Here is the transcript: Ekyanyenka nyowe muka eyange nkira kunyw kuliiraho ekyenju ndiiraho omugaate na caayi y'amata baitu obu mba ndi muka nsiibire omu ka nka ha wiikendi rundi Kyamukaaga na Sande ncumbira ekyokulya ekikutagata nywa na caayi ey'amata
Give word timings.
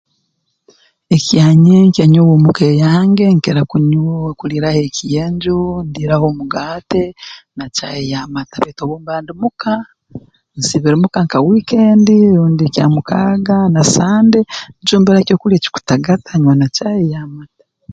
Ekyanyenka 1.15 2.03
nyowe 2.11 2.35
muka 2.43 2.63
eyange 2.73 3.25
nkira 3.35 3.61
kunyw 3.71 4.07
kuliiraho 4.39 4.79
ekyenju 4.87 5.57
ndiiraho 5.87 6.25
omugaate 6.31 7.03
na 7.57 7.65
caayi 7.75 8.05
y'amata 8.11 8.55
baitu 8.61 8.81
obu 8.83 8.95
mba 9.01 9.13
ndi 9.21 9.33
muka 9.41 9.73
nsiibire 10.57 10.95
omu 10.95 11.07
ka 11.13 11.19
nka 11.25 11.37
ha 11.39 11.45
wiikendi 11.47 12.15
rundi 12.35 12.65
Kyamukaaga 12.73 13.57
na 13.73 13.81
Sande 13.93 14.39
ncumbira 14.81 15.17
ekyokulya 15.21 15.57
ekikutagata 15.57 16.31
nywa 16.39 16.53
na 16.59 16.67
caayi 16.75 17.03
ey'amata 17.09 17.63